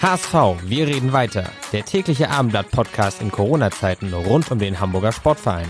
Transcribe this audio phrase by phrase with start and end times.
[0.00, 1.50] HSV, wir reden weiter.
[1.72, 5.66] Der tägliche Abendblatt-Podcast in Corona-Zeiten rund um den Hamburger Sportverein.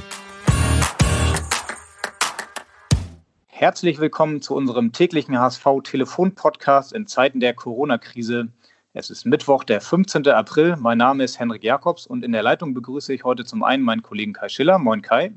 [3.47, 8.49] Herzlich willkommen zu unserem täglichen HSV-Telefon-Podcast in Zeiten der Corona-Krise.
[8.93, 10.29] Es ist Mittwoch, der 15.
[10.29, 10.77] April.
[10.77, 14.03] Mein Name ist Henrik Jakobs und in der Leitung begrüße ich heute zum einen meinen
[14.03, 14.79] Kollegen Kai Schiller.
[14.79, 15.33] Moin Kai.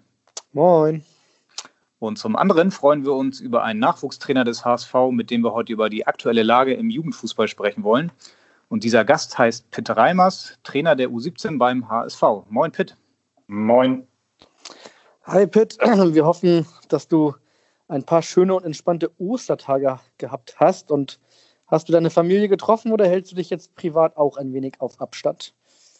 [0.51, 1.05] Moin.
[1.99, 5.71] Und zum anderen freuen wir uns über einen Nachwuchstrainer des HSV, mit dem wir heute
[5.71, 8.11] über die aktuelle Lage im Jugendfußball sprechen wollen.
[8.71, 12.23] Und dieser Gast heißt Pitt Reimers, Trainer der U17 beim HSV.
[12.49, 12.95] Moin, Pitt.
[13.47, 14.07] Moin.
[15.25, 15.77] Hi, Pitt.
[15.81, 17.35] Wir hoffen, dass du
[17.89, 20.89] ein paar schöne und entspannte Ostertage gehabt hast.
[20.89, 21.19] Und
[21.67, 25.01] hast du deine Familie getroffen oder hältst du dich jetzt privat auch ein wenig auf
[25.01, 25.53] Abstand?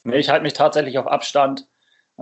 [0.06, 1.68] Nee, ich halte mich tatsächlich auf Abstand.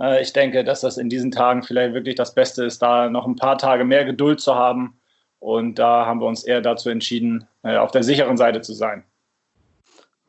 [0.00, 3.28] Äh, ich denke, dass das in diesen Tagen vielleicht wirklich das Beste ist, da noch
[3.28, 4.98] ein paar Tage mehr Geduld zu haben.
[5.38, 9.04] Und da haben wir uns eher dazu entschieden, äh, auf der sicheren Seite zu sein.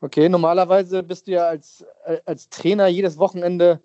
[0.02, 3.80] Okay, normalerweise bist du ja als, äh, als Trainer jedes Wochenende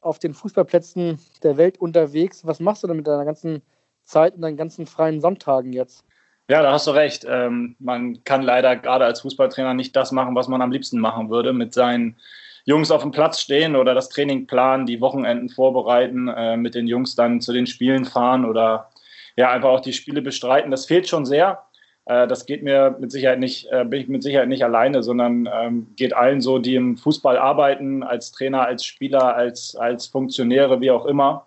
[0.00, 2.46] auf den Fußballplätzen der Welt unterwegs.
[2.46, 3.60] Was machst du denn mit deiner ganzen
[4.02, 6.04] Zeit und deinen ganzen freien Sonntagen jetzt?
[6.48, 7.26] Ja, da hast du recht.
[7.28, 11.28] Ähm, man kann leider gerade als Fußballtrainer nicht das machen, was man am liebsten machen
[11.28, 12.16] würde, mit seinen
[12.64, 16.86] Jungs auf dem Platz stehen oder das Training planen, die Wochenenden vorbereiten, äh, mit den
[16.86, 18.88] Jungs dann zu den Spielen fahren oder
[19.36, 20.70] ja, einfach auch die Spiele bestreiten.
[20.70, 21.67] Das fehlt schon sehr.
[22.08, 25.48] Äh, das geht mir mit Sicherheit nicht, äh, bin ich mit Sicherheit nicht alleine, sondern
[25.52, 30.80] ähm, geht allen so, die im Fußball arbeiten, als Trainer, als Spieler, als, als Funktionäre,
[30.80, 31.46] wie auch immer.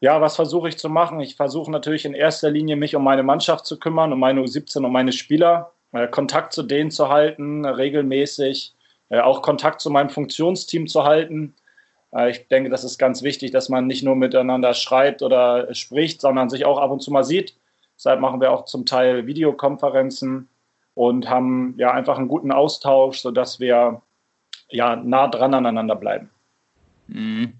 [0.00, 1.20] Ja, was versuche ich zu machen?
[1.20, 4.84] Ich versuche natürlich in erster Linie, mich um meine Mannschaft zu kümmern, um meine U17,
[4.84, 8.72] um meine Spieler, äh, Kontakt zu denen zu halten, regelmäßig,
[9.10, 11.54] auch Kontakt zu meinem Funktionsteam zu halten.
[12.28, 16.48] Ich denke, das ist ganz wichtig, dass man nicht nur miteinander schreibt oder spricht, sondern
[16.48, 17.54] sich auch ab und zu mal sieht
[17.96, 20.48] Deshalb machen wir auch zum Teil Videokonferenzen
[20.94, 24.02] und haben ja einfach einen guten Austausch, sodass wir
[24.68, 26.30] ja nah dran aneinander bleiben.
[27.06, 27.54] Mhm.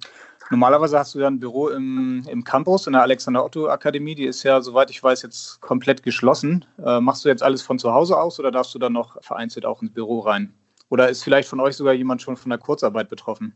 [0.50, 4.14] Normalerweise hast du ja ein Büro im, im Campus in der Alexander Otto Akademie.
[4.14, 6.64] Die ist ja, soweit ich weiß, jetzt komplett geschlossen.
[6.84, 9.64] Äh, machst du jetzt alles von zu Hause aus oder darfst du dann noch vereinzelt
[9.64, 10.54] auch ins Büro rein?
[10.90, 13.54] Oder ist vielleicht von euch sogar jemand schon von der Kurzarbeit betroffen?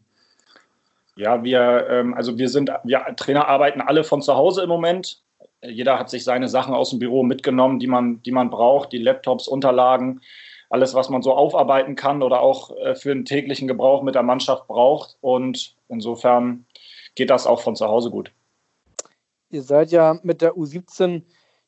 [1.16, 5.22] Ja, wir, ähm, also wir sind, wir Trainer arbeiten alle von zu Hause im Moment
[5.62, 8.98] jeder hat sich seine Sachen aus dem Büro mitgenommen, die man, die man braucht, die
[8.98, 10.20] Laptops, Unterlagen,
[10.70, 14.22] alles, was man so aufarbeiten kann oder auch äh, für den täglichen Gebrauch mit der
[14.22, 15.16] Mannschaft braucht.
[15.20, 16.66] Und insofern
[17.14, 18.32] geht das auch von zu Hause gut.
[19.50, 21.22] Ihr seid ja mit der U17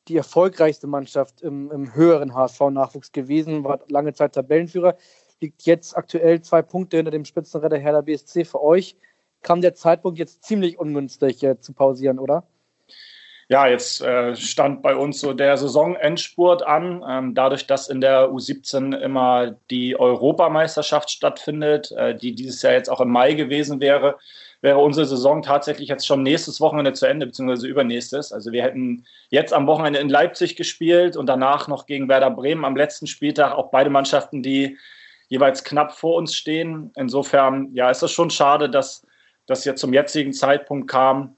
[0.07, 4.97] die erfolgreichste Mannschaft im, im höheren HSV-Nachwuchs gewesen, war lange Zeit Tabellenführer,
[5.39, 8.95] liegt jetzt aktuell zwei Punkte hinter dem Spitzenretter Herder BSC für euch.
[9.41, 12.45] Kam der Zeitpunkt jetzt ziemlich ungünstig äh, zu pausieren, oder?
[13.51, 17.03] Ja, jetzt äh, stand bei uns so der Saisonendspurt an.
[17.05, 22.89] Ähm, dadurch, dass in der U17 immer die Europameisterschaft stattfindet, äh, die dieses Jahr jetzt
[22.89, 24.17] auch im Mai gewesen wäre,
[24.61, 28.31] wäre unsere Saison tatsächlich jetzt schon nächstes Wochenende zu Ende, beziehungsweise übernächstes.
[28.31, 32.63] Also wir hätten jetzt am Wochenende in Leipzig gespielt und danach noch gegen Werder Bremen
[32.63, 34.77] am letzten Spieltag auch beide Mannschaften, die
[35.27, 36.93] jeweils knapp vor uns stehen.
[36.95, 39.05] Insofern, ja, ist es schon schade, dass
[39.45, 41.35] das jetzt zum jetzigen Zeitpunkt kam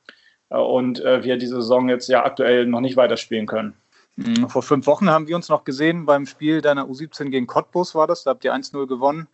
[0.58, 3.74] und äh, wir diese Saison jetzt ja aktuell noch nicht weiterspielen können.
[4.16, 4.50] Mhm.
[4.50, 8.08] Vor fünf Wochen haben wir uns noch gesehen beim Spiel deiner U17 gegen Cottbus war
[8.08, 8.24] das.
[8.24, 9.28] Da habt ihr 1-0 gewonnen.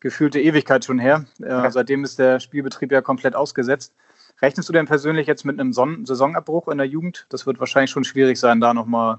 [0.00, 1.24] Gefühlte Ewigkeit schon her.
[1.42, 3.94] Äh, seitdem ist der Spielbetrieb ja komplett ausgesetzt.
[4.42, 7.26] Rechnest du denn persönlich jetzt mit einem Son Saisonabbruch in der Jugend?
[7.30, 9.18] Das wird wahrscheinlich schon schwierig sein, da nochmal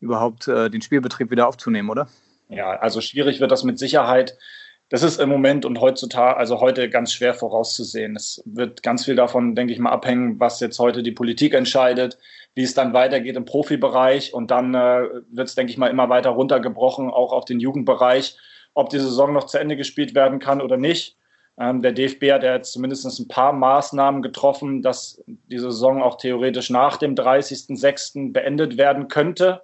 [0.00, 2.08] überhaupt äh, den Spielbetrieb wieder aufzunehmen, oder?
[2.48, 4.38] Ja, also schwierig wird das mit Sicherheit
[4.88, 8.14] das ist im Moment und heutzutage, also heute ganz schwer vorauszusehen.
[8.14, 12.18] Es wird ganz viel davon, denke ich mal, abhängen, was jetzt heute die Politik entscheidet,
[12.54, 16.08] wie es dann weitergeht im Profibereich und dann äh, wird es, denke ich mal, immer
[16.08, 18.38] weiter runtergebrochen, auch auf den Jugendbereich,
[18.74, 21.16] ob die Saison noch zu Ende gespielt werden kann oder nicht.
[21.58, 26.16] Ähm, der DFB hat ja jetzt zumindest ein paar Maßnahmen getroffen, dass die Saison auch
[26.16, 28.32] theoretisch nach dem 30.06.
[28.32, 29.62] beendet werden könnte.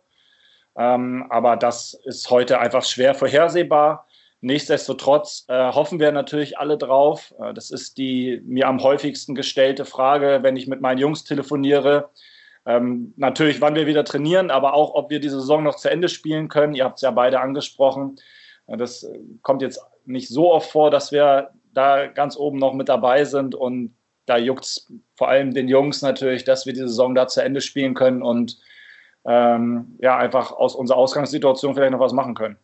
[0.76, 4.08] Ähm, aber das ist heute einfach schwer vorhersehbar.
[4.42, 7.32] Nichtsdestotrotz äh, hoffen wir natürlich alle drauf.
[7.40, 12.10] Äh, das ist die mir am häufigsten gestellte Frage, wenn ich mit meinen Jungs telefoniere.
[12.66, 16.08] Ähm, natürlich, wann wir wieder trainieren, aber auch, ob wir die Saison noch zu Ende
[16.08, 16.74] spielen können.
[16.74, 18.16] Ihr habt es ja beide angesprochen.
[18.66, 19.08] Das
[19.42, 23.54] kommt jetzt nicht so oft vor, dass wir da ganz oben noch mit dabei sind.
[23.54, 23.94] Und
[24.26, 27.60] da juckt es vor allem den Jungs natürlich, dass wir die Saison da zu Ende
[27.60, 28.58] spielen können und
[29.24, 32.56] ähm, ja, einfach aus unserer Ausgangssituation vielleicht noch was machen können.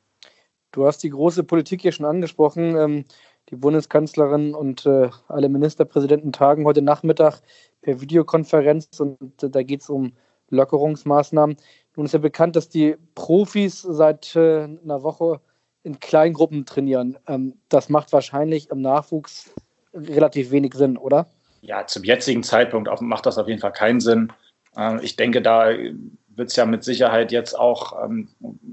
[0.72, 2.76] Du hast die große Politik hier schon angesprochen.
[2.76, 3.04] Ähm,
[3.50, 7.40] die Bundeskanzlerin und äh, alle Ministerpräsidenten tagen heute Nachmittag
[7.80, 10.12] per Videokonferenz und äh, da geht es um
[10.50, 11.56] Lockerungsmaßnahmen.
[11.96, 15.40] Nun ist ja bekannt, dass die Profis seit äh, einer Woche
[15.82, 17.18] in Kleingruppen trainieren.
[17.26, 19.50] Ähm, das macht wahrscheinlich im Nachwuchs
[19.94, 21.26] relativ wenig Sinn, oder?
[21.62, 24.32] Ja, zum jetzigen Zeitpunkt macht das auf jeden Fall keinen Sinn.
[24.76, 28.08] Ähm, ich denke, da wird es ja mit Sicherheit jetzt auch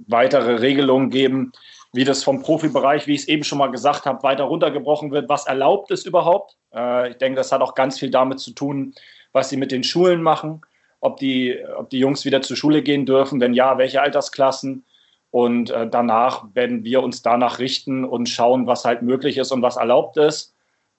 [0.08, 1.52] weitere Regelungen geben,
[1.96, 5.30] wie das vom Profibereich, wie ich es eben schon mal gesagt habe, weiter runtergebrochen wird.
[5.30, 6.58] Was erlaubt ist überhaupt?
[6.74, 8.94] Äh, ich denke, das hat auch ganz viel damit zu tun,
[9.32, 10.62] was sie mit den Schulen machen,
[11.00, 14.86] ob die, ob die Jungs wieder zur Schule gehen dürfen, wenn ja, welche Altersklassen.
[15.32, 19.62] Und äh, danach werden wir uns danach richten und schauen, was halt möglich ist und
[19.62, 20.54] was erlaubt ist.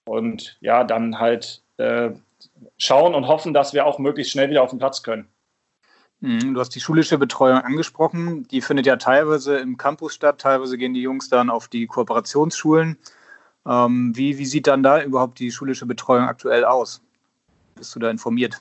[0.06, 2.10] Und ja, dann halt äh,
[2.78, 5.28] schauen und hoffen, dass wir auch möglichst schnell wieder auf den Platz können.
[6.20, 8.46] Mhm, du hast die schulische Betreuung angesprochen.
[8.48, 12.98] Die findet ja teilweise im Campus statt, teilweise gehen die Jungs dann auf die Kooperationsschulen.
[13.66, 17.02] Ähm, wie, wie sieht dann da überhaupt die schulische Betreuung aktuell aus?
[17.74, 18.60] Bist du da informiert?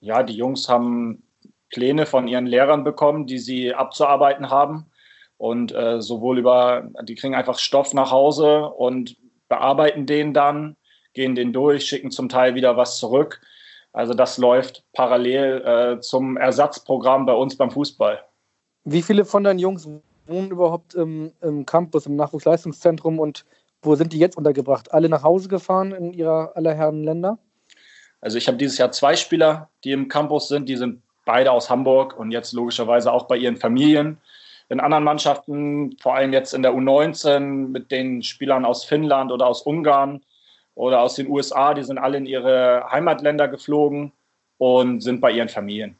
[0.00, 1.22] Ja, die Jungs haben
[1.70, 4.86] Pläne von ihren Lehrern bekommen, die sie abzuarbeiten haben.
[5.38, 9.16] Und äh, sowohl über, die kriegen einfach Stoff nach Hause und
[9.48, 10.76] bearbeiten den dann,
[11.14, 13.40] gehen den durch, schicken zum Teil wieder was zurück.
[13.92, 18.24] Also das läuft parallel äh, zum Ersatzprogramm bei uns beim Fußball.
[18.84, 19.88] Wie viele von deinen Jungs
[20.26, 23.44] wohnen überhaupt im, im Campus, im Nachwuchsleistungszentrum und
[23.82, 24.92] wo sind die jetzt untergebracht?
[24.92, 27.38] Alle nach Hause gefahren in ihrer aller Herren Länder?
[28.20, 30.68] Also ich habe dieses Jahr zwei Spieler, die im Campus sind.
[30.68, 34.18] Die sind beide aus Hamburg und jetzt logischerweise auch bei ihren Familien.
[34.68, 39.46] In anderen Mannschaften, vor allem jetzt in der U19 mit den Spielern aus Finnland oder
[39.46, 40.20] aus Ungarn,
[40.80, 44.12] oder aus den USA, die sind alle in ihre Heimatländer geflogen
[44.56, 45.96] und sind bei ihren Familien.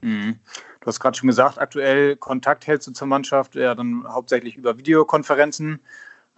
[0.00, 0.38] Mhm.
[0.80, 4.78] Du hast gerade schon gesagt, aktuell Kontakt hältst du zur Mannschaft ja dann hauptsächlich über
[4.78, 5.80] Videokonferenzen.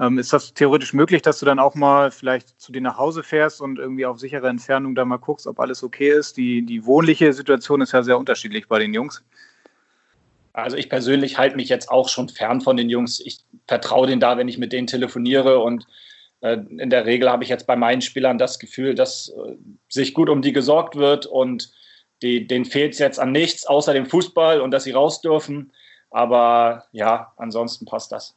[0.00, 3.22] Ähm, ist das theoretisch möglich, dass du dann auch mal vielleicht zu dir nach Hause
[3.22, 6.38] fährst und irgendwie auf sichere Entfernung da mal guckst, ob alles okay ist?
[6.38, 9.22] Die, die wohnliche Situation ist ja sehr unterschiedlich bei den Jungs.
[10.54, 13.20] Also ich persönlich halte mich jetzt auch schon fern von den Jungs.
[13.20, 15.87] Ich vertraue denen da, wenn ich mit denen telefoniere und
[16.42, 19.56] in der Regel habe ich jetzt bei meinen Spielern das Gefühl, dass äh,
[19.88, 21.72] sich gut um die gesorgt wird und
[22.20, 25.72] die, denen fehlt es jetzt an nichts außer dem Fußball und dass sie raus dürfen.
[26.10, 28.36] Aber ja, ansonsten passt das.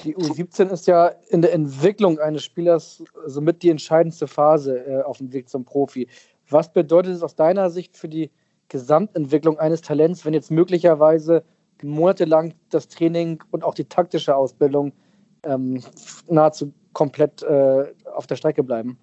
[0.00, 5.18] Die U17 ist ja in der Entwicklung eines Spielers somit die entscheidendste Phase äh, auf
[5.18, 6.08] dem Weg zum Profi.
[6.48, 8.30] Was bedeutet es aus deiner Sicht für die
[8.68, 11.42] Gesamtentwicklung eines Talents, wenn jetzt möglicherweise
[11.82, 14.92] monatelang das Training und auch die taktische Ausbildung
[15.42, 15.82] ähm,
[16.28, 18.98] nahezu komplett äh, auf der Strecke bleiben.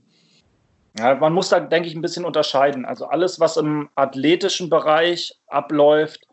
[0.97, 2.85] Ja, man muss da, denke ich, ein bisschen unterscheiden.
[2.85, 6.25] Also alles, was im athletischen Bereich abläuft,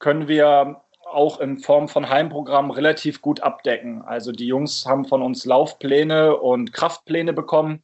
[0.00, 4.02] können wir auch in Form von Heimprogrammen relativ gut abdecken.
[4.02, 7.82] Also die Jungs haben von uns Laufpläne und Kraftpläne bekommen,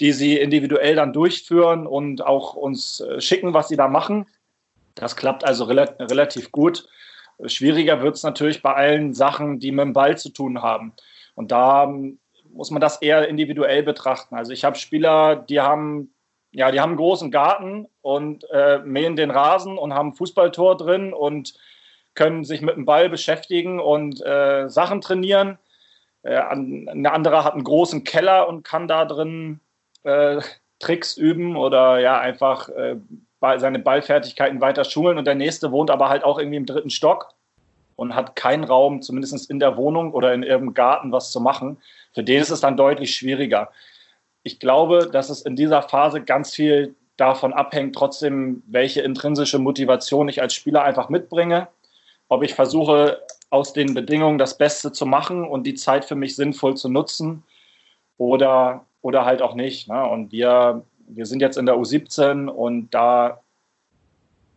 [0.00, 4.26] die sie individuell dann durchführen und auch uns äh, schicken, was sie da machen.
[4.94, 6.86] Das klappt also rel relativ gut.
[7.46, 10.92] Schwieriger wird es natürlich bei allen Sachen, die mit dem Ball zu tun haben.
[11.34, 11.92] Und da
[12.52, 14.34] muss man das eher individuell betrachten.
[14.34, 16.14] Also ich habe Spieler, die haben,
[16.52, 20.76] ja, die haben einen großen Garten und äh, mähen den Rasen und haben ein Fußballtor
[20.76, 21.54] drin und
[22.14, 25.58] können sich mit dem Ball beschäftigen und äh, Sachen trainieren.
[26.22, 29.60] Äh, eine andere hat einen großen Keller und kann da drin
[30.02, 30.40] äh,
[30.78, 32.96] Tricks üben oder ja einfach äh,
[33.56, 35.18] seine Ballfertigkeiten weiter schulen.
[35.18, 37.34] Und der nächste wohnt aber halt auch irgendwie im dritten Stock
[37.96, 41.78] und hat keinen Raum, zumindest in der Wohnung oder in ihrem Garten, was zu machen.
[42.12, 43.70] Für den ist es dann deutlich schwieriger.
[44.42, 50.28] Ich glaube, dass es in dieser Phase ganz viel davon abhängt, trotzdem, welche intrinsische Motivation
[50.28, 51.68] ich als Spieler einfach mitbringe.
[52.28, 53.20] Ob ich versuche,
[53.50, 57.42] aus den Bedingungen das Beste zu machen und die Zeit für mich sinnvoll zu nutzen
[58.16, 59.88] oder, oder halt auch nicht.
[59.88, 60.08] Ne?
[60.08, 63.41] Und wir, wir sind jetzt in der U17 und da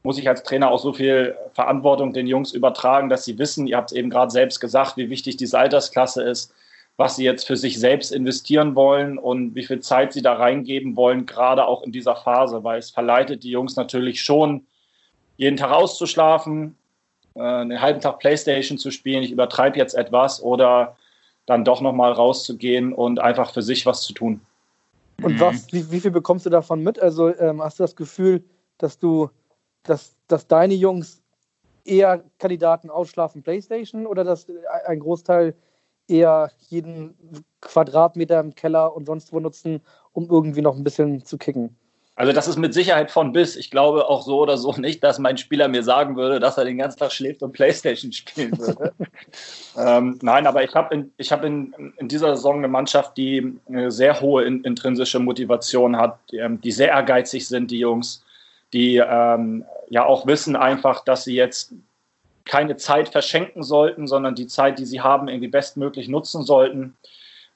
[0.05, 3.75] muss ich als Trainer auch so viel Verantwortung den Jungs übertragen, dass sie wissen, ihr
[3.75, 6.53] habt es eben gerade selbst gesagt, wie wichtig diese Altersklasse ist,
[6.95, 10.95] was sie jetzt für sich selbst investieren wollen und wie viel Zeit sie da reingeben
[10.95, 14.67] wollen, gerade auch in dieser Phase, weil es verleitet die Jungs natürlich schon,
[15.37, 16.77] jeden Tag auszuschlafen,
[17.33, 20.95] äh, einen halben Tag Playstation zu spielen, ich übertreibe jetzt etwas, oder
[21.47, 24.39] dann doch nochmal rauszugehen und einfach für sich was zu tun.
[25.23, 26.99] Und was, wie, wie viel bekommst du davon mit?
[26.99, 28.43] Also ähm, hast du das Gefühl,
[28.77, 29.31] dass du
[29.85, 31.21] dass, dass deine Jungs
[31.85, 34.47] eher Kandidaten ausschlafen PlayStation oder dass
[34.85, 35.55] ein Großteil
[36.07, 37.15] eher jeden
[37.61, 39.81] Quadratmeter im Keller und sonst wo nutzen,
[40.13, 41.75] um irgendwie noch ein bisschen zu kicken?
[42.17, 43.57] Also das ist mit Sicherheit von bis.
[43.57, 46.63] Ich glaube auch so oder so nicht, dass mein Spieler mir sagen würde, dass er
[46.63, 48.93] den ganzen Tag schläft und Playstation spielen würde.
[49.77, 53.91] ähm, nein, aber ich habe in, hab in, in dieser Saison eine Mannschaft, die eine
[53.91, 58.23] sehr hohe in, intrinsische Motivation hat, die, ähm, die, sehr ehrgeizig sind, die Jungs,
[58.75, 61.73] die ähm, ja auch wissen einfach, dass sie jetzt
[62.45, 66.95] keine Zeit verschenken sollten, sondern die Zeit, die sie haben, irgendwie bestmöglich nutzen sollten.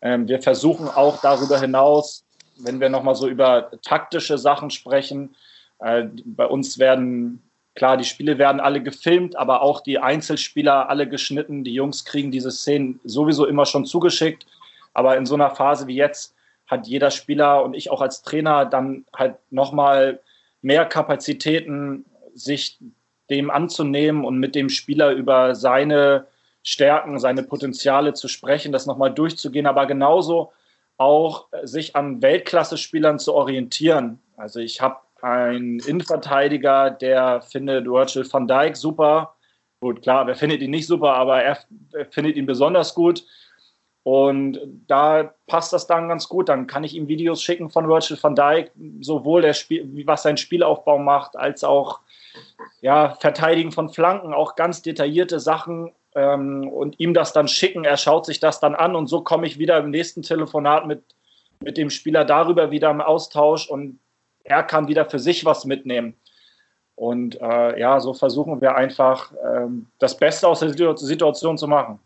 [0.02, 2.26] Ähm, wir versuchen auch darüber hinaus
[2.60, 5.36] wenn wir nochmal so über taktische Sachen sprechen,
[5.80, 7.42] äh, bei uns werden,
[7.76, 11.64] klar, die Spiele werden alle gefilmt, aber auch die Einzelspieler alle geschnitten.
[11.64, 14.46] Die Jungs kriegen diese Szenen sowieso immer schon zugeschickt.
[14.94, 16.36] Aber in so einer Phase wie jetzt
[16.68, 20.20] hat jeder Spieler und ich auch als Trainer dann halt nochmal
[20.62, 22.80] mehr Kapazitäten, sich
[23.30, 26.28] dem anzunehmen und mit dem Spieler über seine
[26.64, 30.52] Stärken, seine Potenziale zu sprechen, das nochmal durchzugehen, aber genauso
[30.98, 34.20] auch sich an Weltklasse-Spielern zu orientieren.
[34.36, 39.36] Also ich habe einen Innenverteidiger, der findet Virgil van Dijk super.
[39.82, 41.58] Gut, klar, wer findet ihn nicht super, aber er,
[41.94, 43.24] er findet ihn besonders gut.
[44.04, 46.50] Und da passt das dann ganz gut.
[46.50, 50.38] Dann kann ich ihm Videos schicken von Virgil van Dijk, sowohl der Spiel, was sein
[50.38, 52.00] Spielaufbau macht, als auch
[52.82, 57.86] ja, Verteidigen von Flanken, auch ganz detaillierte Sachen, ähm, und ihm das dann schicken.
[57.86, 61.04] Er schaut sich das dann an und so komme ich wieder im nächsten Telefonat mit,
[61.60, 64.00] mit dem Spieler darüber wieder im Austausch und
[64.44, 66.16] er kann wieder für sich was mitnehmen.
[66.96, 72.00] Und äh, ja, so versuchen wir einfach ähm, das Beste aus der Situation zu machen.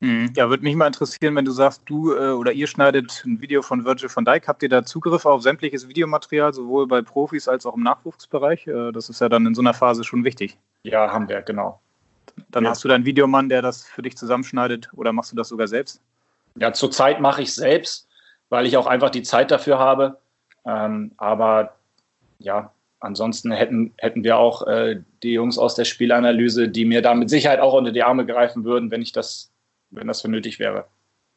[0.00, 0.32] Mhm.
[0.34, 3.60] Ja, würde mich mal interessieren, wenn du sagst, du äh, oder ihr schneidet ein Video
[3.62, 4.48] von Virgil van Dijk.
[4.48, 8.66] Habt ihr da Zugriff auf sämtliches Videomaterial, sowohl bei Profis als auch im Nachwuchsbereich?
[8.66, 10.56] Äh, das ist ja dann in so einer Phase schon wichtig.
[10.82, 11.80] Ja, haben wir, genau.
[12.50, 12.70] Dann ja.
[12.70, 16.00] hast du deinen Videomann, der das für dich zusammenschneidet oder machst du das sogar selbst?
[16.56, 18.08] Ja, zurzeit mache ich selbst,
[18.48, 20.18] weil ich auch einfach die Zeit dafür habe.
[20.64, 21.76] Ähm, aber
[22.38, 27.14] ja, ansonsten hätten, hätten wir auch äh, die Jungs aus der Spielanalyse, die mir da
[27.14, 29.50] mit Sicherheit auch unter die Arme greifen würden, wenn ich das,
[29.90, 30.86] wenn das für nötig wäre.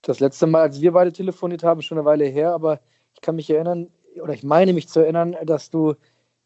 [0.01, 2.79] Das letzte Mal, als wir beide telefoniert haben, schon eine Weile her, aber
[3.13, 3.89] ich kann mich erinnern,
[4.21, 5.95] oder ich meine mich zu erinnern, dass du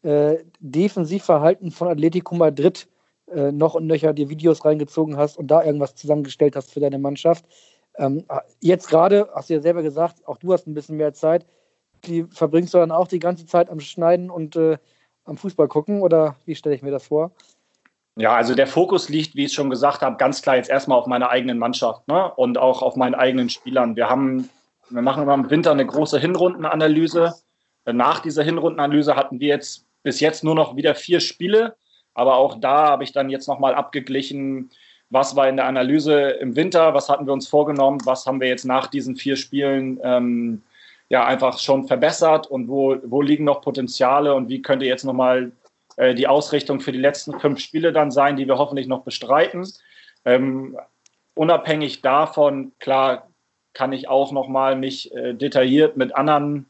[0.02, 2.88] äh, Defensivverhalten von Atletico Madrid
[3.26, 6.98] äh, noch und nöcher dir Videos reingezogen hast und da irgendwas zusammengestellt hast für deine
[6.98, 7.44] Mannschaft.
[7.96, 8.24] Ähm,
[8.60, 11.44] jetzt gerade, hast du ja selber gesagt, auch du hast ein bisschen mehr Zeit.
[12.06, 14.78] Die verbringst du dann auch die ganze Zeit am Schneiden und äh,
[15.24, 17.32] am Fußball gucken oder wie stelle ich mir das vor?
[18.18, 21.06] Ja, also der Fokus liegt, wie ich schon gesagt habe, ganz klar jetzt erstmal auf
[21.06, 22.32] meiner eigenen Mannschaft ne?
[22.34, 23.94] und auch auf meinen eigenen Spielern.
[23.94, 24.50] Wir haben,
[24.90, 27.34] wir machen immer im Winter eine große Hinrundenanalyse.
[27.86, 31.76] Nach dieser Hinrundenanalyse hatten wir jetzt bis jetzt nur noch wieder vier Spiele.
[32.12, 34.70] Aber auch da habe ich dann jetzt nochmal abgeglichen,
[35.10, 38.48] was war in der Analyse im Winter, was hatten wir uns vorgenommen, was haben wir
[38.48, 40.62] jetzt nach diesen vier Spielen ähm,
[41.08, 45.52] ja einfach schon verbessert und wo, wo liegen noch Potenziale und wie könnte jetzt nochmal
[45.98, 49.66] äh, die Ausrichtung für die letzten fünf Spiele dann sein, die wir hoffentlich noch bestreiten.
[50.24, 50.78] Ähm,
[51.34, 53.28] unabhängig davon, klar,
[53.74, 56.66] kann ich auch nochmal mich äh, detailliert mit anderen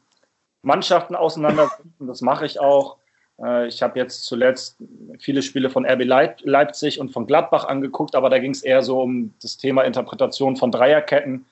[0.63, 1.93] Mannschaften auseinandersetzen.
[1.99, 2.97] Das mache ich auch.
[3.39, 4.77] Äh, ich habe jetzt zuletzt
[5.19, 6.05] viele Spiele von RB
[6.43, 10.55] Leipzig und von Gladbach angeguckt, aber da ging es eher so um das Thema Interpretation
[10.55, 11.45] von Dreierketten.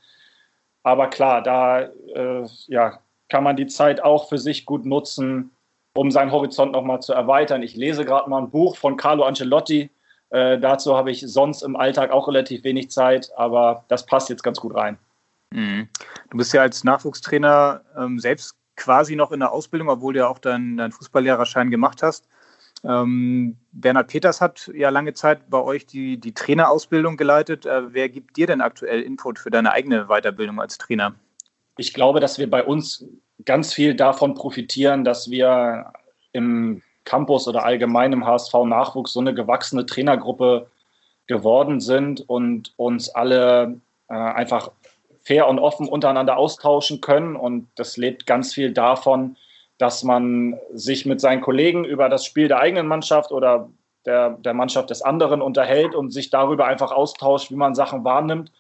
[0.82, 5.52] Aber klar, da äh, ja, kann man die Zeit auch für sich gut nutzen,
[5.98, 7.64] um seinen Horizont nochmal zu erweitern.
[7.64, 9.90] Ich lese gerade mal ein Buch von Carlo Ancelotti.
[10.30, 14.44] Äh, dazu habe ich sonst im Alltag auch relativ wenig Zeit, aber das passt jetzt
[14.44, 14.98] ganz gut rein.
[15.52, 15.90] Mhm.
[16.30, 20.28] Du bist ja als Nachwuchstrainer ähm, selbst quasi noch in der Ausbildung, obwohl du ja
[20.28, 22.28] auch deinen, deinen Fußballlehrerschein gemacht hast.
[22.84, 27.66] Ähm, Bernhard Peters hat ja lange Zeit bei euch die, die Trainerausbildung geleitet.
[27.66, 31.16] Äh, wer gibt dir denn aktuell Input für deine eigene Weiterbildung als Trainer?
[31.78, 33.06] Ich glaube, dass wir bei uns
[33.46, 35.94] ganz viel davon profitieren, dass wir
[36.34, 40.68] im Campus oder allgemein im HSV-Nachwuchs so eine gewachsene Trainergruppe
[41.28, 43.80] geworden sind und uns alle
[44.10, 44.72] äh, einfach
[45.22, 47.36] fair und offen untereinander austauschen können.
[47.36, 49.38] Und das lebt ganz viel davon,
[49.78, 53.70] dass man sich mit seinen Kollegen über das Spiel der eigenen Mannschaft oder
[54.06, 58.52] der, der Mannschaft des anderen unterhält und sich darüber einfach austauscht, wie man Sachen wahrnimmt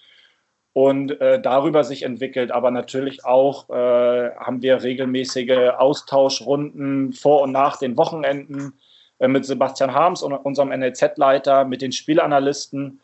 [0.77, 2.51] und äh, darüber sich entwickelt.
[2.51, 8.74] Aber natürlich auch äh, haben wir regelmäßige Austauschrunden vor und nach den Wochenenden
[9.17, 13.01] äh, mit Sebastian Harms, unserem NLZ-Leiter, mit den Spielanalysten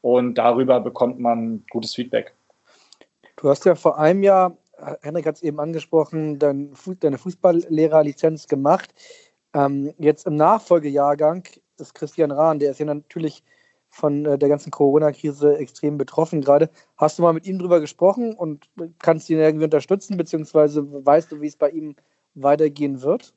[0.00, 2.34] und darüber bekommt man gutes Feedback.
[3.36, 4.56] Du hast ja vor einem Jahr,
[5.02, 8.92] Henrik hat es eben angesprochen, deine Fußballlehrerlizenz gemacht.
[9.54, 11.44] Ähm, jetzt im Nachfolgejahrgang
[11.78, 13.44] ist Christian Rahn, der ist ja natürlich
[13.92, 16.70] von äh, der ganzen Corona-Krise extrem betroffen gerade.
[16.96, 18.64] Hast du mal mit ihm drüber gesprochen und
[18.98, 21.94] kannst ihn irgendwie unterstützen, beziehungsweise weißt du, wie es bei ihm
[22.34, 23.34] weitergehen wird?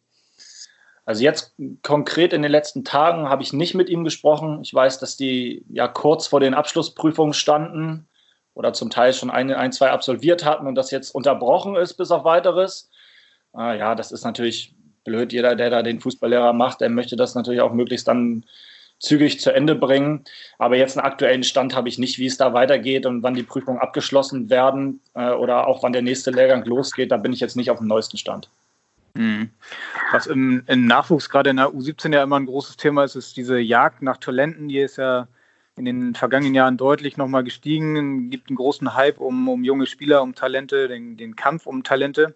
[1.03, 4.61] Also jetzt konkret in den letzten Tagen habe ich nicht mit ihm gesprochen.
[4.63, 8.07] Ich weiß, dass die ja kurz vor den Abschlussprüfungen standen
[8.53, 12.11] oder zum Teil schon ein, ein zwei absolviert hatten und das jetzt unterbrochen ist bis
[12.11, 12.89] auf weiteres.
[13.55, 15.33] Äh, ja, das ist natürlich blöd.
[15.33, 18.45] Jeder, der da den Fußballlehrer macht, der möchte das natürlich auch möglichst dann
[18.99, 20.23] zügig zu Ende bringen.
[20.57, 23.43] Aber jetzt einen aktuellen Stand habe ich nicht, wie es da weitergeht und wann die
[23.43, 27.11] Prüfungen abgeschlossen werden äh, oder auch wann der nächste Lehrgang losgeht.
[27.11, 28.49] Da bin ich jetzt nicht auf dem neuesten Stand.
[29.15, 29.49] Mhm.
[30.11, 33.37] Was im, im, Nachwuchs gerade in der U17 ja immer ein großes Thema ist, ist
[33.37, 34.67] diese Jagd nach Talenten.
[34.67, 35.27] Die ist ja
[35.77, 38.25] in den vergangenen Jahren deutlich nochmal gestiegen.
[38.25, 41.83] Es gibt einen großen Hype um, um junge Spieler, um Talente, den, den Kampf um
[41.83, 42.35] Talente.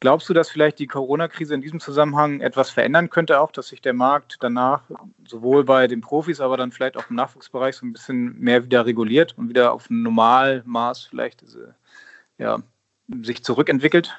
[0.00, 3.80] Glaubst du, dass vielleicht die Corona-Krise in diesem Zusammenhang etwas verändern könnte, auch dass sich
[3.80, 4.82] der Markt danach
[5.26, 8.84] sowohl bei den Profis, aber dann vielleicht auch im Nachwuchsbereich so ein bisschen mehr wieder
[8.84, 11.74] reguliert und wieder auf ein Normalmaß vielleicht diese,
[12.36, 12.58] ja,
[13.22, 14.14] sich zurückentwickelt?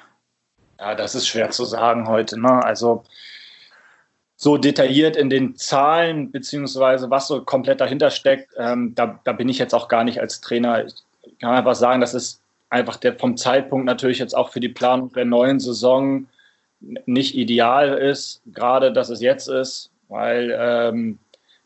[0.80, 2.40] Ja, das ist schwer zu sagen heute.
[2.40, 2.64] Ne?
[2.64, 3.04] Also
[4.34, 9.48] so detailliert in den Zahlen, beziehungsweise was so komplett dahinter steckt, ähm, da, da bin
[9.48, 10.86] ich jetzt auch gar nicht als Trainer.
[10.86, 12.40] Ich kann einfach sagen, das ist
[12.70, 16.26] einfach der vom Zeitpunkt natürlich jetzt auch für die Planung der neuen Saison
[16.80, 21.18] nicht ideal ist, gerade dass es jetzt ist, weil ähm,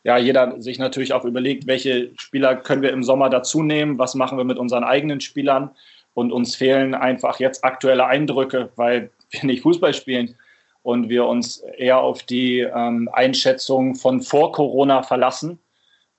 [0.03, 4.15] ja jeder sich natürlich auch überlegt, welche Spieler können wir im Sommer dazu nehmen, was
[4.15, 5.71] machen wir mit unseren eigenen Spielern
[6.13, 10.35] und uns fehlen einfach jetzt aktuelle Eindrücke, weil wir nicht Fußball spielen
[10.81, 15.59] und wir uns eher auf die ähm, Einschätzung von vor Corona verlassen.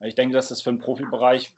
[0.01, 1.55] Ich denke, dass das für den Profibereich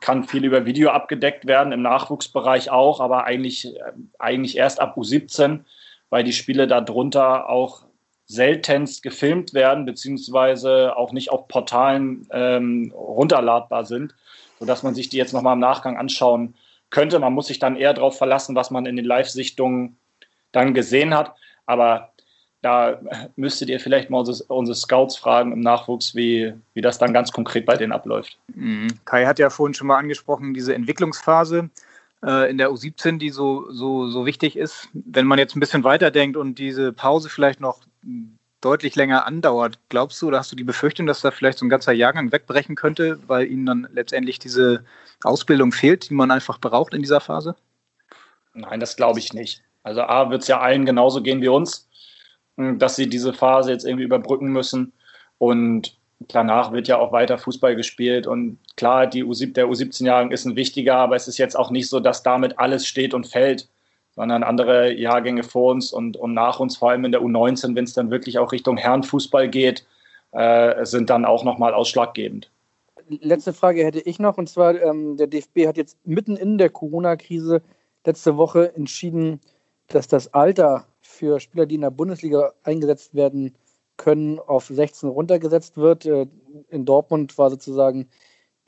[0.00, 3.74] kann viel über Video abgedeckt werden, im Nachwuchsbereich auch, aber eigentlich,
[4.18, 5.60] eigentlich erst ab U17,
[6.10, 7.84] weil die Spiele darunter auch
[8.26, 14.14] seltenst gefilmt werden, beziehungsweise auch nicht auf Portalen ähm, runterladbar sind,
[14.58, 16.54] sodass man sich die jetzt nochmal im Nachgang anschauen
[16.90, 17.18] könnte.
[17.18, 19.98] Man muss sich dann eher darauf verlassen, was man in den Live-Sichtungen
[20.52, 21.34] dann gesehen hat.
[21.66, 22.13] Aber
[22.64, 22.98] da
[23.36, 27.30] müsstet ihr vielleicht mal unsere, unsere, Scouts fragen im Nachwuchs, wie, wie das dann ganz
[27.30, 28.38] konkret bei denen abläuft.
[28.54, 28.88] Mhm.
[29.04, 31.68] Kai hat ja vorhin schon mal angesprochen, diese Entwicklungsphase
[32.24, 34.88] äh, in der U17, die so, so, so wichtig ist.
[34.94, 37.80] Wenn man jetzt ein bisschen weiterdenkt und diese Pause vielleicht noch
[38.62, 41.70] deutlich länger andauert, glaubst du oder hast du die Befürchtung, dass da vielleicht so ein
[41.70, 44.84] ganzer Jahrgang wegbrechen könnte, weil ihnen dann letztendlich diese
[45.22, 47.56] Ausbildung fehlt, die man einfach braucht in dieser Phase?
[48.54, 49.62] Nein, das glaube ich nicht.
[49.82, 51.88] Also A wird es ja allen genauso gehen wie uns
[52.56, 54.92] dass sie diese Phase jetzt irgendwie überbrücken müssen.
[55.38, 55.96] Und
[56.28, 58.26] danach wird ja auch weiter Fußball gespielt.
[58.26, 61.88] Und klar, die U7, der U17-Jahrgang ist ein wichtiger, aber es ist jetzt auch nicht
[61.88, 63.68] so, dass damit alles steht und fällt,
[64.14, 67.84] sondern andere Jahrgänge vor uns und, und nach uns, vor allem in der U19, wenn
[67.84, 69.84] es dann wirklich auch Richtung Herrenfußball geht,
[70.32, 72.50] äh, sind dann auch nochmal ausschlaggebend.
[73.08, 76.70] Letzte Frage hätte ich noch, und zwar ähm, der DFB hat jetzt mitten in der
[76.70, 77.60] Corona-Krise
[78.06, 79.40] letzte Woche entschieden,
[79.88, 83.54] dass das Alter für Spieler, die in der Bundesliga eingesetzt werden
[83.96, 86.06] können, auf 16 runtergesetzt wird.
[86.06, 86.26] Äh,
[86.70, 88.08] in Dortmund war sozusagen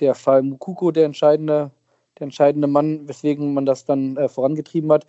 [0.00, 1.70] der Fall Mukuko der entscheidende,
[2.18, 5.06] der entscheidende Mann, weswegen man das dann äh, vorangetrieben hat.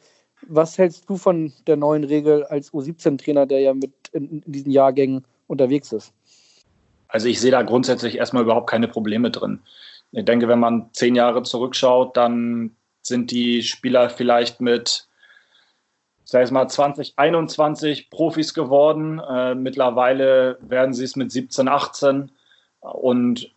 [0.47, 5.25] Was hältst du von der neuen Regel als U17-Trainer, der ja mit in, diesen Jahrgängen
[5.47, 6.13] unterwegs ist?
[7.07, 9.59] Also ich sehe da grundsätzlich erstmal überhaupt keine Probleme drin.
[10.11, 15.06] Ich denke, wenn man zehn Jahre zurückschaut, dann sind die Spieler vielleicht mit
[16.27, 19.19] sei es mal 2021 Profis geworden.
[19.19, 22.31] Äh, mittlerweile werden sie es mit 17, 18.
[22.81, 23.49] Und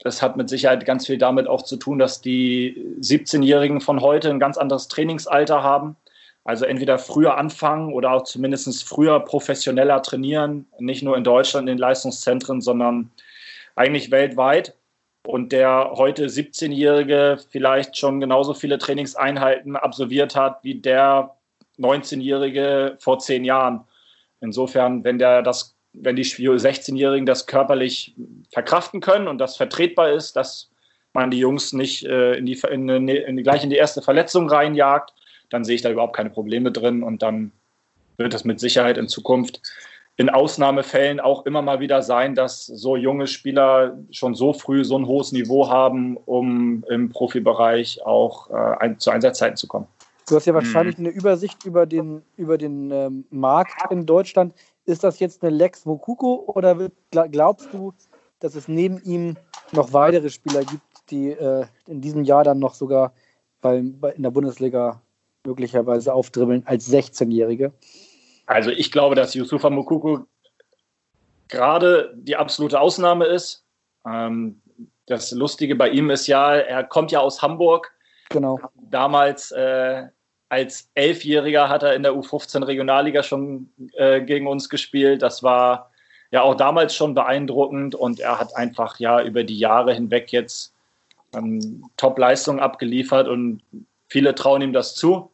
[0.00, 4.30] das hat mit Sicherheit ganz viel damit auch zu tun, dass die 17-Jährigen von heute
[4.30, 5.94] ein ganz anderes Trainingsalter haben.
[6.42, 10.66] Also entweder früher anfangen oder auch zumindest früher professioneller trainieren.
[10.80, 13.12] Nicht nur in Deutschland in den Leistungszentren, sondern
[13.76, 14.74] eigentlich weltweit.
[15.24, 21.36] Und der heute 17-Jährige vielleicht schon genauso viele Trainingseinheiten absolviert hat wie der
[21.82, 23.84] 19-Jährige vor zehn Jahren.
[24.40, 28.14] Insofern, wenn der das, wenn die 16-Jährigen das körperlich
[28.50, 30.70] verkraften können und das vertretbar ist, dass
[31.12, 35.12] man die Jungs nicht äh, in die, in, in, gleich in die erste Verletzung reinjagt,
[35.50, 37.52] dann sehe ich da überhaupt keine Probleme drin und dann
[38.16, 39.60] wird es mit Sicherheit in Zukunft
[40.16, 44.98] in Ausnahmefällen auch immer mal wieder sein, dass so junge Spieler schon so früh so
[44.98, 49.86] ein hohes Niveau haben, um im Profibereich auch äh, ein, zu Einsatzzeiten zu kommen.
[50.28, 51.06] Du hast ja wahrscheinlich mhm.
[51.06, 54.54] eine Übersicht über den, über den ähm, Markt in Deutschland.
[54.84, 57.92] Ist das jetzt eine Lex Mokuko oder glaubst du,
[58.40, 59.36] dass es neben ihm
[59.72, 63.12] noch weitere Spieler gibt, die äh, in diesem Jahr dann noch sogar
[63.60, 65.00] bei, bei, in der Bundesliga
[65.44, 67.72] möglicherweise aufdribbeln als 16-Jährige?
[68.46, 70.26] Also ich glaube, dass Yusufa Mokuko
[71.48, 73.64] gerade die absolute Ausnahme ist.
[74.06, 74.60] Ähm,
[75.06, 77.92] das Lustige bei ihm ist ja, er kommt ja aus Hamburg.
[78.32, 78.60] Genau.
[78.90, 80.04] Damals äh,
[80.48, 85.22] als Elfjähriger hat er in der U15 Regionalliga schon äh, gegen uns gespielt.
[85.22, 85.90] Das war
[86.30, 90.74] ja auch damals schon beeindruckend und er hat einfach ja über die Jahre hinweg jetzt
[91.34, 93.62] ähm, Top-Leistung abgeliefert und
[94.08, 95.30] viele trauen ihm das zu.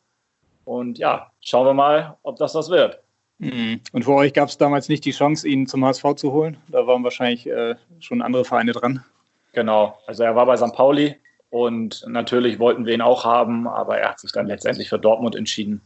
[0.65, 3.01] Und ja, schauen wir mal, ob das was wird.
[3.39, 3.81] Mhm.
[3.93, 6.59] Und für euch gab es damals nicht die Chance, ihn zum HSV zu holen?
[6.69, 9.05] Da waren wahrscheinlich äh, schon andere Vereine dran.
[9.53, 10.73] Genau, also er war bei St.
[10.73, 11.17] Pauli
[11.51, 15.35] und natürlich wollten wir ihn auch haben, aber er hat sich dann letztendlich für Dortmund
[15.35, 15.81] entschieden.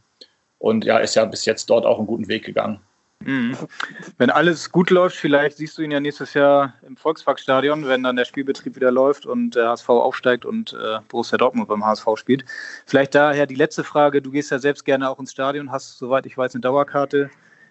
[0.59, 2.81] Und ja, ist ja bis jetzt dort auch einen guten Weg gegangen.
[3.25, 3.57] Mhm.
[4.19, 8.17] Wenn alles gut läuft, vielleicht siehst du ihn ja nächstes Jahr im Volksparkstadion, wenn dann
[8.17, 12.45] der Spielbetrieb wieder läuft und der HSV aufsteigt und äh, Borussia Dortmund beim HSV spielt.
[12.87, 14.23] Vielleicht daher die letzte Frage.
[14.23, 17.31] Du gehst ja selbst gerne auch ins Stadion, hast, soweit ich weiß, eine Dauerkarte.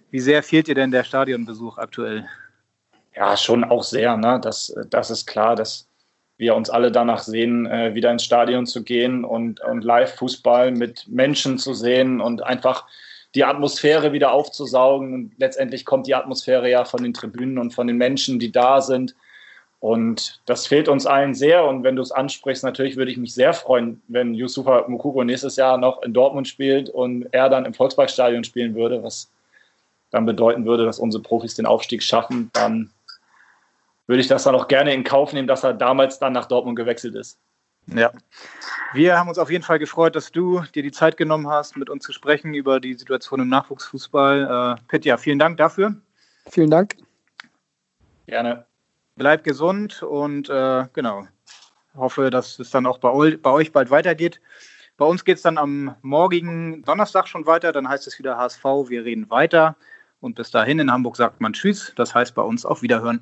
[0.09, 2.25] Wie sehr fehlt dir denn der Stadionbesuch aktuell?
[3.15, 4.15] Ja, schon auch sehr.
[4.17, 4.39] Ne?
[4.41, 5.87] Das, das ist klar, dass
[6.41, 11.07] wir uns alle danach sehen, äh, wieder ins Stadion zu gehen und, und Live-Fußball mit
[11.07, 12.87] Menschen zu sehen und einfach
[13.35, 15.13] die Atmosphäre wieder aufzusaugen.
[15.13, 18.81] Und letztendlich kommt die Atmosphäre ja von den Tribünen und von den Menschen, die da
[18.81, 19.15] sind.
[19.79, 21.63] Und das fehlt uns allen sehr.
[21.63, 25.57] Und wenn du es ansprichst, natürlich würde ich mich sehr freuen, wenn Yusufa Mukuro nächstes
[25.57, 29.29] Jahr noch in Dortmund spielt und er dann im Volksparkstadion spielen würde, was
[30.09, 32.49] dann bedeuten würde, dass unsere Profis den Aufstieg schaffen.
[32.53, 32.89] Dann
[34.11, 36.75] würde ich das dann auch gerne in Kauf nehmen, dass er damals dann nach Dortmund
[36.75, 37.39] gewechselt ist.
[37.87, 38.11] Ja.
[38.93, 41.89] Wir haben uns auf jeden Fall gefreut, dass du dir die Zeit genommen hast, mit
[41.89, 44.75] uns zu sprechen über die Situation im Nachwuchsfußball.
[44.77, 45.95] Äh, Pitt, ja, vielen Dank dafür.
[46.49, 46.97] Vielen Dank.
[48.27, 48.65] Gerne.
[49.15, 51.25] Bleib gesund und äh, genau.
[51.95, 54.41] Hoffe, dass es dann auch bei, bei euch bald weitergeht.
[54.97, 57.71] Bei uns geht es dann am morgigen Donnerstag schon weiter.
[57.71, 59.77] Dann heißt es wieder HSV, wir reden weiter.
[60.19, 61.93] Und bis dahin in Hamburg sagt man Tschüss.
[61.95, 63.21] Das heißt bei uns auf Wiederhören.